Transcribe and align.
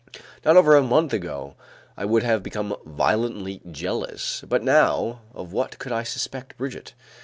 Not 0.43 0.57
over 0.57 0.75
a 0.75 0.81
month 0.81 1.13
ago, 1.13 1.53
I 1.95 2.05
would 2.05 2.23
have 2.23 2.41
become 2.41 2.75
violently 2.87 3.61
jealous; 3.69 4.43
but 4.49 4.63
now, 4.63 5.21
of 5.31 5.53
what 5.53 5.77
could 5.77 5.91
I 5.91 6.01
suspect 6.01 6.57
Brigitte? 6.57 6.93